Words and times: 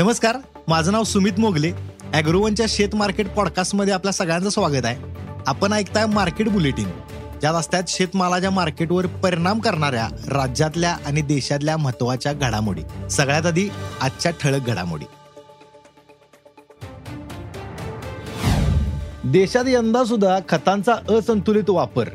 नमस्कार 0.00 0.36
माझं 0.68 0.92
नाव 0.92 1.02
सुमित 1.02 1.32
मोगले. 1.38 1.72
अॅग्रोवनच्या 2.14 2.66
शेत 2.68 2.94
मार्केट 2.94 3.28
पॉडकास्टमध्ये 3.28 3.94
आपल्या 3.94 4.12
सगळ्यांचं 4.12 4.48
स्वागत 4.48 4.84
आहे. 4.84 4.96
आपण 5.46 5.72
ऐकताय 5.72 6.06
मार्केट 6.06 6.48
बुलेटिन. 6.48 6.88
ज्यात 7.40 7.54
असतात 7.54 7.82
शेतमालाच्या 7.88 8.50
मार्केटवर 8.50 9.06
परिणाम 9.06 9.58
करणाऱ्या 9.58 10.08
राज्यातल्या 10.28 10.96
आणि 11.06 11.20
देशातल्या 11.20 11.76
महत्त्वाच्या 11.76 12.32
घडामोडी. 12.32 13.08
सगळ्यात 13.10 13.46
आधी 13.46 13.68
आजच्या 14.00 14.32
ठळक 14.32 14.66
घडामोडी. 14.66 15.04
देशात 19.24 19.64
यंदा 19.66 20.04
सुद्धा 20.04 20.38
खतांचा 20.48 20.94
असंतुलित 21.18 21.70
वापर. 21.70 22.08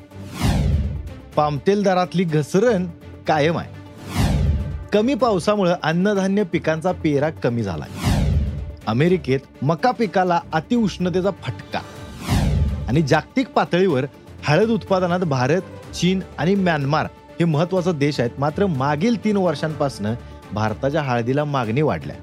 पामतेल 1.35 1.83
दरातली 1.83 2.23
घसरण 2.23 2.87
कायम 3.27 3.57
आहे. 3.57 3.74
कमी 4.95 5.13
पावसामुळे 5.13 5.71
अन्नधान्य 5.83 6.43
पिकांचा 6.43 6.91
पेरा 6.91 7.29
कमी 7.29 7.63
झाला 7.63 7.85
अमेरिकेत 8.87 9.39
मका 9.61 9.91
पिकाला 9.91 10.41
अतिउष्णतेचा 10.53 11.29
फटका. 11.31 11.79
आणि 12.87 13.01
जागतिक 13.01 13.49
पातळीवर 13.49 14.05
हळद 14.43 14.69
उत्पादनात 14.69 15.19
भारत 15.19 15.61
चीन 15.95 16.19
आणि 16.37 16.55
म्यानमार 16.55 17.05
हे 17.39 17.45
महत्त्वाचा 17.45 17.91
देश 17.91 18.19
आहेत. 18.19 18.31
मात्र 18.37 18.65
मागील 18.65 19.23
तीन 19.23 19.37
वर्षांपासून 19.37 20.13
भारताच्या 20.53 21.01
हळदीला 21.01 21.43
मागणी 21.43 21.81
वाढल्या. 21.81 22.15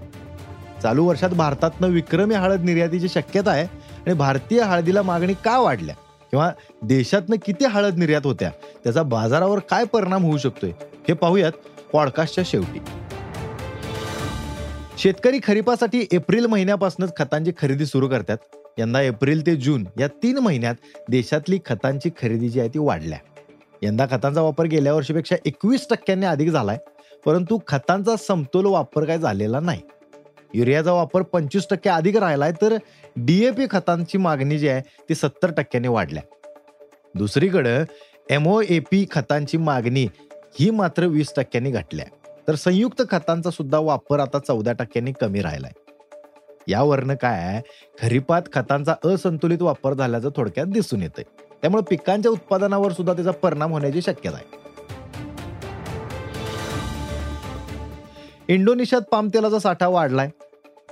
चालू 0.82 1.04
वर्षात 1.04 1.30
भारतातनं 1.30 1.88
विक्रमी 1.88 2.34
हळद 2.34 2.60
निर्यातीची 2.60 3.08
शक्यता 3.08 3.50
आहे 3.50 3.64
आणि 4.06 4.12
भारतीय 4.12 4.62
हळदीला 4.62 5.02
मागणी 5.02 5.34
का 5.34 5.58
वाढल्या? 5.58 5.94
किंवा 6.30 6.50
देशातनं 6.82 7.36
किती 7.46 7.64
हळद 7.64 7.96
निर्यात 7.96 8.22
होत्या? 8.24 8.50
त्याचा 8.84 9.02
बाजारावर 9.02 9.58
काय 9.58 9.84
परिणाम 9.84 10.22
होऊ 10.22 10.38
शकतोय? 10.38 10.70
हे 11.08 11.12
पाहूयात 11.12 11.52
पॉडकास्टच्या 11.92 12.44
शेवटी. 12.46 12.78
शेतकरी 14.98 15.38
खरीपासाठी 15.44 16.06
एप्रिल 16.12 16.46
महिन्यापासूनच 16.46 17.12
खतांची 17.16 17.52
खरेदी 17.58 17.86
सुरू 17.86 18.08
करतात. 18.08 18.36
यंदा 18.78 19.00
एप्रिल 19.02 19.46
ते 19.46 19.54
जून 19.56 19.86
या 19.98 20.06
तीन 20.22 20.38
महिन्यात 20.38 20.74
देशातली 21.08 21.58
खतांची 21.66 22.10
खरेदी 22.20 22.48
जी 22.48 22.60
आहे 22.60 22.68
ती 22.68 22.78
वाढल्या. 22.78 23.18
यंदा 23.82 24.06
खतांचा 24.10 24.40
वापर 24.40 24.64
गेल्या 24.64 24.94
वर्षीपेक्षा 24.94 25.36
एकवीस 25.44 25.86
टक्क्यांनी 25.90 26.26
अधिक 26.26 26.50
झालाय 26.50 26.78
परंतु 27.26 27.58
खतांचा 27.66 28.16
समतोल 28.16 28.66
वापर 28.66 29.04
काय 29.04 29.18
झालेला 29.18 29.60
नाही. 29.60 29.80
युरियाचा 30.54 30.92
वापर 30.92 31.22
पंचवीस 31.22 31.66
टक्के 31.70 31.90
अधिक 31.90 32.16
राहिलाय 32.16 32.52
तर 32.62 32.76
डीएपी 33.16 33.66
खतांची 33.70 34.18
मागणी 34.18 34.58
जी 34.58 34.68
आहे 34.68 34.80
ती 35.08 35.14
सत्तर 35.14 35.50
टक्क्यांनी 35.50 35.88
वाढल्या. 35.88 36.22
दुसरीकडं 37.14 37.84
एमओ 38.30 38.60
पी 38.90 39.06
खतांची 39.10 39.56
मागणी 39.56 40.06
ही 40.60 40.70
मात्र 40.70 41.06
वीस 41.06 41.32
टक्क्यांनी 41.36 41.70
घटल्या. 41.70 42.06
तर 42.48 42.54
संयुक्त 42.54 43.02
खतांचा 43.10 43.50
सुद्धा 43.50 43.78
वापर 43.78 44.18
आता 44.18 44.38
चौदा 44.38 44.72
टक्क्यांनी 44.72 45.12
कमी 45.20 45.40
राहिलाय. 45.40 45.72
यावरनं 46.68 47.14
काय 47.14 47.38
आहे? 47.38 47.62
खरीपात 48.02 48.42
खतांचा 48.52 48.94
असंतुलित 49.04 49.62
वापर 49.62 49.94
झाल्याचं 49.94 50.30
थोडक्यात 50.36 50.66
दिसून 50.66 51.02
येतंय. 51.02 51.24
त्यामुळे 51.62 51.82
पिकांच्या 51.90 52.32
उत्पादनावर 52.32 52.92
सुद्धा 52.92 53.12
त्याचा 53.12 53.30
परिणाम 53.30 53.72
होण्याची 53.72 54.02
शक्यता 54.02 54.36
आहे. 54.36 54.62
इंडोनेशियात 58.48 59.02
पामतेलाचा 59.02 59.58
साठा 59.58 59.88
वाढलाय. 59.88 60.30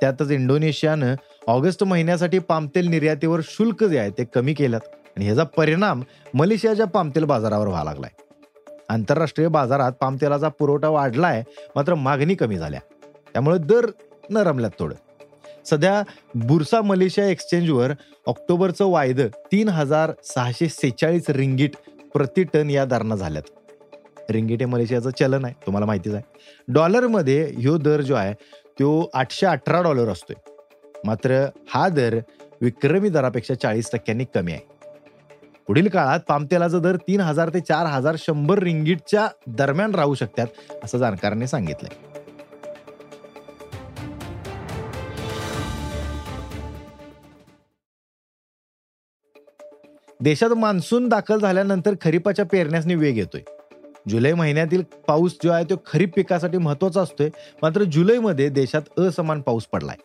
त्यातच 0.00 0.30
इंडोनेशियानं 0.30 1.14
ऑगस्ट 1.46 1.84
महिन्यासाठी 1.84 2.38
पामतेल 2.38 2.86
निर्यातीवर 2.86 3.40
शुल्क 3.44 3.84
जे 3.84 3.98
आहे 3.98 4.10
ते 4.10 4.24
कमी 4.24 4.54
केलं 4.54 4.76
आणि 4.76 5.24
ह्याचा 5.24 5.44
परिणाम 5.44 6.02
मलेशियाच्या 6.34 6.86
पामतेल 6.86 7.24
बाजारावर 7.24 7.66
व्हायला 7.66 7.90
लागलाय. 7.90 8.10
आंतरराष्ट्रीय 8.90 9.48
बाजारात 9.48 9.92
पामतेलाचा 10.00 10.48
पुरवठा 10.48 10.88
वाढलाय 10.88 11.42
मात्र 11.76 11.94
मागणी 11.94 12.34
कमी 12.34 12.56
झाल्या. 12.58 12.80
त्यामुळे 13.32 13.58
दर 13.58 13.86
नरमल्यात 14.30 14.70
थोडं 14.78 14.94
सध्या 15.66 16.02
बुरसा 16.34 16.80
मलेशिया 16.82 17.26
एक्सचेंजवर 17.26 17.92
ऑक्टोबरचं 18.26 18.86
वायदं 18.86 19.28
तीन 19.52 19.68
हजार 19.68 20.12
सहाशे 20.24 20.68
सेहेचाळीस 20.68 21.30
रिंगीट 21.30 21.76
प्रति 22.14 22.44
टन 22.44 22.70
या 22.70 22.84
दरानं 22.84 23.16
झाल्यात. 23.16 24.30
रिंगीट 24.30 24.60
हे 24.60 24.66
मलेशियाचं 24.66 25.10
चलन 25.10 25.44
आहे 25.44 25.54
तुम्हाला 25.66 25.86
माहितीच 25.86 26.14
आहे. 26.14 26.22
डॉलरमध्ये 26.68 27.42
ह्यो 27.58 27.76
दर 27.76 28.00
जो 28.00 28.14
आहे 28.14 28.32
तो 28.80 29.10
आठशे 29.14 29.46
अठरा 29.46 29.82
डॉलर 29.82 30.08
असतोय. 30.08 30.36
मात्र 31.04 31.44
हा 31.68 31.88
दर 31.88 32.18
विक्रमी 32.60 33.08
दरापेक्षा 33.08 33.54
चाळीस 33.54 33.90
टक्क्यांनी 33.92 34.24
कमी 34.34 34.52
आहे. 34.52 34.79
पुढील 35.66 35.88
काळात 35.88 36.20
पामतेलाचा 36.20 36.78
दर 36.78 36.96
तीन 36.96 37.20
हजार 37.20 37.48
ते 37.48 37.60
चार 37.60 37.86
हजार 37.86 38.16
शंभर 38.18 38.58
रिंगीटच्या 38.58 39.28
दरम्यान 39.46 39.94
राहू 39.94 40.14
शकतात 40.14 40.46
असं 40.84 40.98
जाणकारांनी 40.98 41.46
सांगितलंय. 41.46 41.96
देशात 50.20 50.50
मान्सून 50.50 51.08
दाखल 51.08 51.38
झाल्यानंतर 51.38 51.94
खरीपाच्या 52.00 52.44
पेरण्यासनी 52.44 52.94
वेग 52.94 53.18
येतोय. 53.18 53.40
जुलै 54.08 54.32
महिन्यातील 54.32 54.82
पाऊस 55.08 55.36
जो 55.44 55.50
आहे 55.50 55.64
तो 55.64 55.74
खरीप 55.86 56.14
पिकासाठी 56.16 56.58
महत्त्वाचा 56.58 57.00
असतोय 57.00 57.30
मात्र 57.62 57.82
जुलैमध्ये 57.82 58.48
देशात 58.48 58.98
असमान 59.00 59.40
पाऊस 59.40 59.66
पडलाय. 59.66 59.96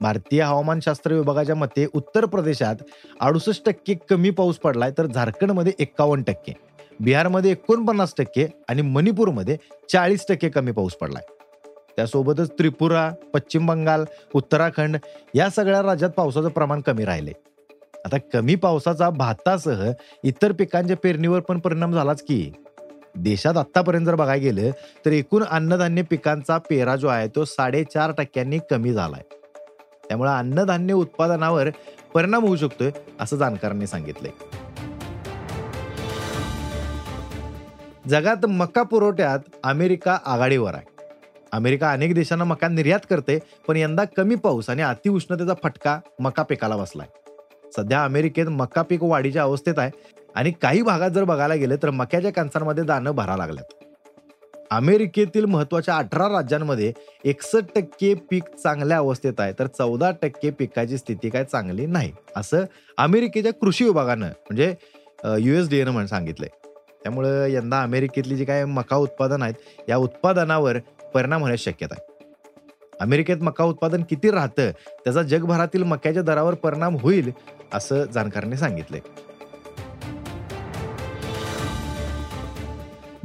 भारतीय 0.00 0.42
हवामानशास्त्र 0.42 1.14
विभागाच्या 1.14 1.54
मते 1.54 1.86
उत्तर 1.94 2.24
प्रदेशात 2.26 2.76
अडुसष्ट 3.20 3.64
टक्के 3.66 3.94
कमी 4.10 4.30
पाऊस 4.30 4.58
पडलाय 4.58 4.90
तर 4.98 5.06
झारखंडमध्ये 5.06 5.72
एक्कावन्न 5.78 6.22
टक्के 6.22 6.52
बिहारमध्ये 7.00 7.50
एकोणपन्नास 7.50 8.14
टक्के 8.18 8.46
आणि 8.68 8.82
मणिपूरमध्ये 8.82 9.56
चाळीस 9.92 10.26
टक्के 10.28 10.48
कमी 10.48 10.72
पाऊस 10.72 10.94
पडलाय. 10.94 11.22
त्यासोबतच 11.96 12.50
त्रिपुरा 12.58 13.08
पश्चिम 13.34 13.66
बंगाल 13.66 14.04
उत्तराखंड 14.34 14.96
या 15.34 15.48
सगळ्या 15.50 15.82
राज्यात 15.82 16.10
पावसाचं 16.10 16.48
प्रमाण 16.48 16.80
कमी 16.80 17.04
राहिले 17.04 17.32
आता 18.04 18.16
कमी 18.32 18.54
पावसाचा 18.54 19.08
भातासह 19.10 19.90
इतर 20.24 20.52
पिकांच्या 20.52 20.96
पेरणीवर 20.96 21.40
पण 21.40 21.58
परिणाम 21.60 21.92
झालाच 21.92 22.22
की 22.22 22.52
देशात 23.14 23.56
आत्तापर्यंत 23.56 24.06
जर 24.06 24.14
बघायला 24.14 24.42
गेलं 24.42 24.70
तर 25.04 25.12
एकूण 25.12 25.44
अन्नधान्य 25.44 26.02
पिकांचा 26.02 26.58
पेरा 26.68 26.96
जो 26.96 27.08
आहे 27.08 27.28
तो 27.28 27.44
साडेचार 27.44 28.12
टक्क्यांनी 28.18 28.58
कमी 28.70 28.92
झालाय. 28.92 29.22
त्यामुळे 30.10 30.30
अन्नधान्य 30.30 30.94
उत्पादनावर 30.94 31.68
परिणाम 32.14 32.44
होऊ 32.44 32.56
शकतोय 32.56 32.90
असं 33.20 33.36
जाणकारांनी 33.36 33.86
सांगितलंय. 33.86 34.30
जगात 38.08 38.46
मका 38.46 38.82
पुरवठ्यात 38.82 39.38
अमेरिका 39.64 40.18
आघाडीवर 40.24 40.74
आहे. 40.74 40.88
अमेरिका 41.52 41.92
अनेक 41.92 42.14
देशांना 42.14 42.44
मका 42.44 42.68
निर्यात 42.68 43.06
करते 43.10 43.38
पण 43.68 43.76
यंदा 43.76 44.04
कमी 44.16 44.34
पाऊस 44.34 44.70
आणि 44.70 44.82
अतिउष्णतेचा 44.82 45.54
फटका 45.62 45.98
मका 46.20 46.42
पिकाला 46.42 46.76
बसलाय. 46.76 47.06
सध्या 47.76 48.04
अमेरिकेत 48.04 48.46
मका 48.46 48.82
पीक 48.82 49.02
वाढीच्या 49.02 49.42
अवस्थेत 49.42 49.78
आहे 49.78 49.90
आणि 50.34 50.52
काही 50.52 50.82
भागात 50.82 51.10
जर 51.10 51.24
बघायला 51.24 51.54
गेलं 51.54 51.76
तर 51.82 51.90
मक्याच्या 51.90 52.32
कणसांमध्ये 52.32 52.84
दाणं 52.84 53.10
भरा 53.10 53.36
लागल्यात. 53.36 53.84
अमेरिकेतील 54.70 55.44
महत्त्वाच्या 55.44 55.96
अठरा 55.96 56.28
राज्यांमध्ये 56.28 56.92
एकसष्ट 57.24 57.74
टक्के 57.74 58.12
पीक 58.30 58.44
चांगल्या 58.54 58.96
अवस्थेत 58.98 59.40
आहे. 59.40 59.52
तर 59.58 59.66
चौदा 59.66 60.10
टक्के 60.22 60.50
पिकाची 60.50 60.98
स्थिती 60.98 61.30
काय 61.30 61.44
चांगली 61.44 61.86
नाही. 61.86 62.12
असं 62.36 62.64
अमेरिकेच्या 62.98 63.52
कृषी 63.52 63.84
विभागानं 63.84 64.26
म्हणजे 64.26 64.74
युएसडीएनं 65.38 65.90
म्हणून 65.90 66.06
सांगितलंय. 66.06 66.48
त्यामुळं 67.02 67.46
यंदा 67.46 67.82
अमेरिकेतली 67.82 68.36
जी 68.36 68.44
काय 68.44 68.64
मका 68.64 68.96
उत्पादन 68.96 69.42
आहेत 69.42 69.88
या 69.88 69.96
उत्पादनावर 69.96 70.78
परिणाम 71.14 71.40
होण्याची 71.40 71.70
शक्यता 71.70 71.94
आहे. 71.94 72.08
अमेरिकेत 73.00 73.42
मका 73.42 73.64
उत्पादन 73.64 74.02
किती 74.10 74.30
राहतं 74.30 74.70
त्याचा 75.04 75.22
जगभरातील 75.22 75.82
मक्याच्या 75.82 76.22
दरावर 76.22 76.54
परिणाम 76.54 76.96
होईल 77.00 77.30
असं 77.74 78.04
जाणकारांनी 78.04 78.56
सांगितलंय. 78.56 79.00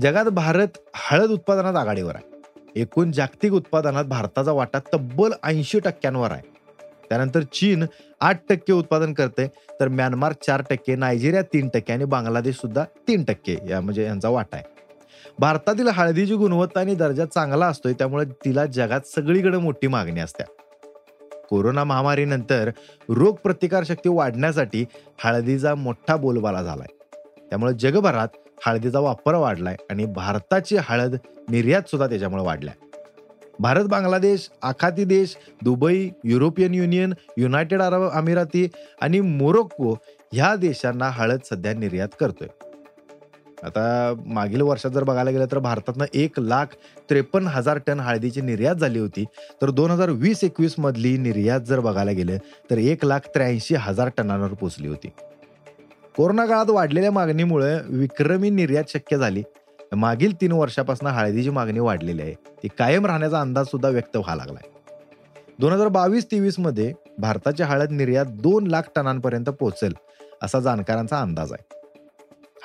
जगात 0.02 0.26
भारत 0.26 0.68
हळद 0.96 1.30
उत्पादनात 1.30 1.76
आघाडीवर 1.76 2.16
आहे. 2.16 2.42
एकूण 2.82 3.12
जागतिक 3.12 3.54
उत्पादनात 3.54 4.06
भारताचा 4.06 4.52
वाटा 4.52 4.80
तब्बल 4.94 5.32
ऐंशी 5.44 5.80
टक्क्यांवर 5.80 6.32
आहे. 6.32 6.42
त्यानंतर 7.10 7.42
चीन 7.42 7.86
आठ 8.22 8.42
टक्के 8.50 8.74
उत्पादन 8.74 9.14
करते 9.14 9.48
तर 9.80 9.88
म्यानमार 9.88 10.34
चार 10.34 10.62
टक्के 10.70 10.96
नायजेरिया 10.96 11.42
तीन 11.42 11.70
टक्के 11.74 11.94
आणि 11.94 12.06
बांगलादेश 12.06 12.56
सुद्धा 12.56 12.84
तीन 13.08 13.24
टक्के 13.24 13.58
या 13.70 13.82
म्हणजे 13.82 14.04
यांचा 14.04 14.30
वाटा 14.30 14.58
आहे. 14.58 14.66
भारतातील 15.40 15.88
हळदीची 15.88 16.36
गुणवत्ता 16.36 16.80
आणि 16.80 16.96
दर्जा 16.96 17.26
चांगला 17.26 17.68
असतोय 17.68 17.94
त्यामुळे 17.94 18.26
तिला 18.26 18.66
जगात 18.66 19.02
सगळीकडे 19.16 19.58
मोठी 19.58 19.88
मागणी 19.88 20.20
असते. 20.20 20.44
कोरोना 21.50 21.84
महामारीनंतर 21.84 22.70
रोगप्रतिकारशक्ती 23.10 24.10
वाढण्यासाठी 24.10 24.86
हळदीचा 25.24 25.76
मोठा 25.76 26.16
बोलबाला 26.16 26.64
झालाय. 26.64 26.95
त्यामुळे 27.56 27.74
जगभरात 27.80 28.28
हळदीचा 28.66 29.00
वापर 29.00 29.36
वाढलाय 29.36 29.76
आणि 29.90 30.06
भारताची 30.06 30.78
हळद 30.84 31.16
निर्यात 31.50 31.82
सुद्धा 31.82 32.08
त्याच्यामुळे 32.08 32.44
वाढलाय. 32.44 32.74
भारत 33.60 33.86
बांगलादेश 33.86 34.50
आखाती 34.62 35.04
देश 35.04 35.36
Dubai 35.64 36.10
European 36.24 36.74
union 36.74 37.14
united 37.38 37.82
Arab 37.82 38.02
अमिराती 38.12 38.68
आणि 39.02 39.20
मोरोक्को 39.20 39.94
ह्या 40.34 40.56
देशांना 40.56 41.10
हळद 41.10 41.40
सध्या 41.50 41.74
निर्यात 41.74 42.08
करतोय. 42.20 42.48
आता 43.64 44.14
मागील 44.26 44.62
वर्षात 44.62 44.92
जर 44.92 45.04
बघायला 45.04 45.32
गेलं 45.32 45.46
तर 45.52 45.60
भारतातनं 45.60 46.06
एक 46.14 46.40
लाख 46.40 46.66
त्रेपन्न 47.10 47.48
हजार 47.48 47.80
टन 47.88 48.00
हळदीची 48.00 48.42
निर्यात 48.42 48.76
झाली 48.76 49.00
होती. 49.00 49.26
तर 49.62 49.70
दोन 49.70 49.92
हजार 49.92 50.10
वीस 50.10 50.44
एकवीस 50.44 50.76
मधली 50.78 51.18
निर्यात 51.18 51.62
जर 51.62 51.80
बघायला 51.80 52.12
गेलं 52.12 52.38
तर 52.72 52.78
एक 52.78 53.06
लाख 53.06 53.20
त्र्याऐंशी 53.20 53.76
हजार 53.76 54.10
टनांवर 54.18 54.54
पोचली 54.54 54.88
होती. 54.88 55.10
कोरोना 56.18 56.46
काळात 56.46 56.70
वाढलेल्या 56.70 57.12
मागणीमुळे 57.12 57.80
विक्रमी 57.90 58.50
निर्यात 58.50 58.84
शक्य 58.88 59.18
झाली. 59.18 59.44
मागील 59.96 60.42
तीन 60.42 60.52
वर्षापासून 60.52 61.08
हळदीची 61.08 61.50
मागणी 61.50 61.80
वाढलेली 61.80 62.22
आहे. 62.22 62.34
ती 62.34 62.68
कायम 62.68 63.06
राहण्याचा 63.06 63.42
अंदाज 63.42 63.66
सुद्धा 63.66 63.90
व्यक्त 63.90 64.18
व्हायला 64.18 64.44
लागलाय. 64.46 64.70
दोन 65.60 65.74
हजार 65.74 65.88
बावीस 65.88 66.26
तेवीसमध्ये 66.26 66.94
भारताची 67.18 67.64
हळद 67.64 67.92
निर्यात 67.92 68.26
दोन 68.26 68.68
लाख 68.68 68.82
टनांपर्यंत 68.96 69.46
पोहोचेल 69.46 69.94
असा 70.44 70.60
जाणकारांचा 70.60 71.20
अंदाज 71.20 71.54
आहे. 71.54 71.80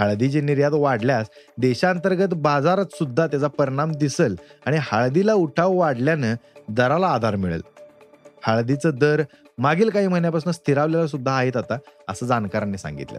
हळदीची 0.01 0.41
निर्यात 0.41 0.73
वाढल्यास 0.73 1.27
देशांतर्गत 1.59 2.35
बाजारात 2.35 2.87
सुद्धा 2.93 3.27
त्याचा 3.27 3.47
परिणाम 3.47 3.93
दिसेल 3.93 4.37
आणि 4.67 4.79
हळदीला 4.81 5.35
उठाव 5.35 5.73
वाढल्यानं 5.73 6.35
दराला 6.69 7.07
आधार 7.07 7.37
मिळेल. 7.37 7.63
हळदीचं 8.47 8.91
दर 8.95 9.23
मागील 9.59 9.91
काही 9.91 10.09
महिन्यापासून 10.09 10.53
स्थिरावलेला 10.53 11.07
सुद्धा 11.07 11.33
आहेत 11.33 11.57
आता 11.57 11.79
असं 12.09 12.27
जाणकारांनी 12.27 12.79
सांगितलं. 12.79 13.19